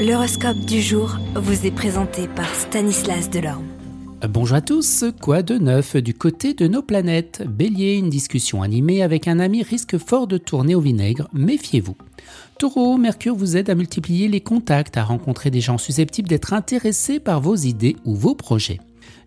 L'horoscope 0.00 0.60
du 0.60 0.80
jour 0.80 1.18
vous 1.34 1.66
est 1.66 1.70
présenté 1.70 2.26
par 2.26 2.48
Stanislas 2.54 3.28
Delorme. 3.28 3.66
Bonjour 4.30 4.56
à 4.56 4.62
tous, 4.62 5.04
quoi 5.20 5.42
de 5.42 5.58
neuf 5.58 5.94
du 5.94 6.14
côté 6.14 6.54
de 6.54 6.66
nos 6.68 6.80
planètes? 6.80 7.42
Bélier, 7.46 7.96
une 7.96 8.08
discussion 8.08 8.62
animée 8.62 9.02
avec 9.02 9.28
un 9.28 9.38
ami 9.38 9.62
risque 9.62 9.98
fort 9.98 10.26
de 10.26 10.38
tourner 10.38 10.74
au 10.74 10.80
vinaigre, 10.80 11.28
méfiez-vous. 11.34 11.96
Taureau, 12.58 12.96
Mercure 12.96 13.34
vous 13.34 13.58
aide 13.58 13.68
à 13.68 13.74
multiplier 13.74 14.28
les 14.28 14.40
contacts, 14.40 14.96
à 14.96 15.04
rencontrer 15.04 15.50
des 15.50 15.60
gens 15.60 15.76
susceptibles 15.76 16.30
d'être 16.30 16.54
intéressés 16.54 17.20
par 17.20 17.42
vos 17.42 17.56
idées 17.56 17.96
ou 18.06 18.14
vos 18.14 18.34
projets. 18.34 18.80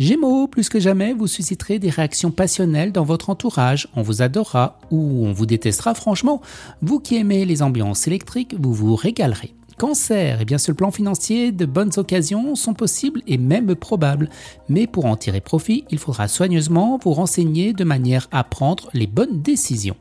Gémeaux, 0.00 0.48
plus 0.48 0.68
que 0.68 0.80
jamais, 0.80 1.12
vous 1.12 1.28
susciterez 1.28 1.78
des 1.78 1.90
réactions 1.90 2.32
passionnelles 2.32 2.90
dans 2.90 3.04
votre 3.04 3.30
entourage. 3.30 3.86
On 3.94 4.02
vous 4.02 4.20
adorera 4.20 4.80
ou 4.90 5.26
on 5.26 5.32
vous 5.32 5.46
détestera 5.46 5.94
franchement. 5.94 6.42
Vous 6.82 6.98
qui 6.98 7.14
aimez 7.14 7.44
les 7.44 7.62
ambiances 7.62 8.08
électriques, 8.08 8.56
vous 8.58 8.74
vous 8.74 8.96
régalerez. 8.96 9.54
Cancer, 9.78 10.38
eh 10.40 10.44
bien 10.46 10.56
sur 10.56 10.72
le 10.72 10.76
plan 10.76 10.90
financier, 10.90 11.52
de 11.52 11.66
bonnes 11.66 11.92
occasions 11.98 12.54
sont 12.54 12.72
possibles 12.72 13.20
et 13.26 13.36
même 13.36 13.74
probables. 13.74 14.30
Mais 14.70 14.86
pour 14.86 15.04
en 15.04 15.16
tirer 15.16 15.42
profit, 15.42 15.84
il 15.90 15.98
faudra 15.98 16.28
soigneusement 16.28 16.98
vous 17.02 17.12
renseigner 17.12 17.74
de 17.74 17.84
manière 17.84 18.26
à 18.32 18.42
prendre 18.42 18.88
les 18.94 19.06
bonnes 19.06 19.42
décisions. 19.42 19.96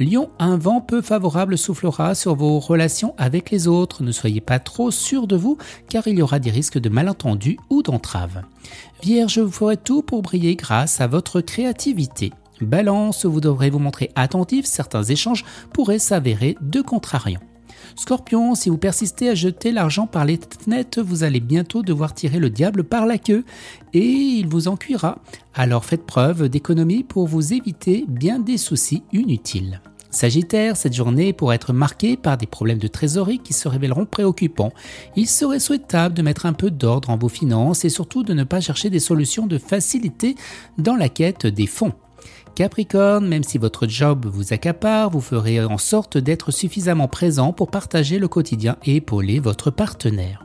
Lion, 0.00 0.30
un 0.38 0.56
vent 0.56 0.80
peu 0.80 1.02
favorable 1.02 1.58
soufflera 1.58 2.14
sur 2.14 2.34
vos 2.34 2.58
relations 2.58 3.14
avec 3.18 3.50
les 3.50 3.68
autres. 3.68 4.02
Ne 4.02 4.12
soyez 4.12 4.40
pas 4.40 4.58
trop 4.58 4.90
sûr 4.90 5.26
de 5.26 5.36
vous 5.36 5.58
car 5.90 6.06
il 6.06 6.18
y 6.18 6.22
aura 6.22 6.38
des 6.38 6.50
risques 6.50 6.78
de 6.78 6.88
malentendus 6.88 7.58
ou 7.68 7.82
d'entraves. 7.82 8.42
Vierge, 9.02 9.38
vous 9.38 9.52
ferez 9.52 9.76
tout 9.76 10.02
pour 10.02 10.22
briller 10.22 10.56
grâce 10.56 11.02
à 11.02 11.06
votre 11.06 11.42
créativité. 11.42 12.32
Balance, 12.62 13.26
vous 13.26 13.40
devrez 13.42 13.68
vous 13.68 13.78
montrer 13.78 14.10
attentif, 14.14 14.64
certains 14.64 15.02
échanges 15.02 15.44
pourraient 15.74 15.98
s'avérer 15.98 16.56
de 16.62 16.80
contrariants. 16.80 17.40
Scorpion, 17.96 18.54
si 18.54 18.70
vous 18.70 18.78
persistez 18.78 19.28
à 19.28 19.34
jeter 19.34 19.72
l'argent 19.72 20.06
par 20.06 20.24
les 20.24 20.38
fenêtres, 20.62 21.02
vous 21.02 21.24
allez 21.24 21.40
bientôt 21.40 21.82
devoir 21.82 22.14
tirer 22.14 22.38
le 22.38 22.50
diable 22.50 22.84
par 22.84 23.06
la 23.06 23.18
queue 23.18 23.44
et 23.92 24.06
il 24.06 24.46
vous 24.48 24.68
en 24.68 24.76
cuira. 24.76 25.18
Alors 25.54 25.84
faites 25.84 26.06
preuve 26.06 26.48
d'économie 26.48 27.02
pour 27.02 27.26
vous 27.26 27.52
éviter 27.52 28.04
bien 28.08 28.38
des 28.38 28.58
soucis 28.58 29.02
inutiles. 29.12 29.80
Sagittaire, 30.12 30.76
cette 30.76 30.92
journée 30.92 31.32
pourrait 31.32 31.56
être 31.56 31.72
marquée 31.72 32.18
par 32.18 32.36
des 32.36 32.46
problèmes 32.46 32.78
de 32.78 32.86
trésorerie 32.86 33.38
qui 33.38 33.54
se 33.54 33.66
révéleront 33.66 34.04
préoccupants. 34.04 34.72
Il 35.16 35.26
serait 35.26 35.58
souhaitable 35.58 36.14
de 36.14 36.20
mettre 36.20 36.44
un 36.44 36.52
peu 36.52 36.70
d'ordre 36.70 37.08
en 37.08 37.16
vos 37.16 37.30
finances 37.30 37.86
et 37.86 37.88
surtout 37.88 38.22
de 38.22 38.34
ne 38.34 38.44
pas 38.44 38.60
chercher 38.60 38.90
des 38.90 39.00
solutions 39.00 39.46
de 39.46 39.56
facilité 39.56 40.36
dans 40.76 40.96
la 40.96 41.08
quête 41.08 41.46
des 41.46 41.66
fonds. 41.66 41.94
Capricorne, 42.54 43.26
même 43.26 43.44
si 43.44 43.58
votre 43.58 43.86
job 43.86 44.26
vous 44.26 44.52
accapare, 44.52 45.10
vous 45.10 45.20
ferez 45.20 45.64
en 45.64 45.78
sorte 45.78 46.18
d'être 46.18 46.50
suffisamment 46.50 47.08
présent 47.08 47.52
pour 47.52 47.70
partager 47.70 48.18
le 48.18 48.28
quotidien 48.28 48.76
et 48.84 48.96
épauler 48.96 49.40
votre 49.40 49.70
partenaire. 49.70 50.44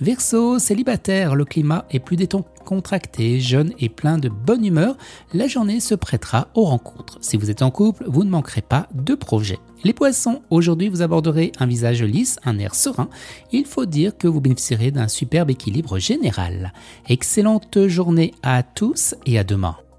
Verseau, 0.00 0.58
célibataire, 0.58 1.34
le 1.34 1.44
climat 1.44 1.84
est 1.90 2.00
plus 2.00 2.16
décontracté, 2.16 3.40
jeune 3.40 3.72
et 3.78 3.88
plein 3.88 4.18
de 4.18 4.28
bonne 4.28 4.64
humeur, 4.64 4.96
la 5.32 5.46
journée 5.46 5.80
se 5.80 5.94
prêtera 5.94 6.48
aux 6.54 6.64
rencontres. 6.64 7.18
Si 7.20 7.36
vous 7.36 7.50
êtes 7.50 7.62
en 7.62 7.70
couple, 7.70 8.04
vous 8.06 8.24
ne 8.24 8.30
manquerez 8.30 8.62
pas 8.62 8.88
de 8.94 9.14
projets. 9.14 9.58
Les 9.84 9.92
poissons, 9.92 10.42
aujourd'hui 10.50 10.88
vous 10.88 11.02
aborderez 11.02 11.52
un 11.58 11.66
visage 11.66 12.02
lisse, 12.02 12.38
un 12.44 12.58
air 12.58 12.74
serein. 12.74 13.08
Il 13.52 13.66
faut 13.66 13.86
dire 13.86 14.16
que 14.16 14.28
vous 14.28 14.40
bénéficierez 14.40 14.90
d'un 14.90 15.08
superbe 15.08 15.50
équilibre 15.50 15.98
général. 15.98 16.72
Excellente 17.08 17.86
journée 17.86 18.32
à 18.42 18.62
tous 18.62 19.14
et 19.26 19.38
à 19.38 19.44
demain. 19.44 19.76